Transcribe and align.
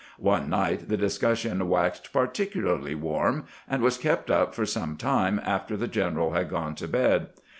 One 0.17 0.49
night 0.49 0.89
the 0.89 0.97
dis 0.97 1.19
cussion 1.19 1.61
waxed 1.67 2.11
particularly 2.11 2.95
warm, 2.95 3.45
and 3.69 3.83
was 3.83 3.99
kept 3.99 4.31
up 4.31 4.55
for 4.55 4.65
some 4.65 4.97
time 4.97 5.39
after 5.45 5.77
the 5.77 5.87
general 5.87 6.31
had 6.31 6.49
gone 6.49 6.73
to 6.77 6.87
bed. 6.87 7.27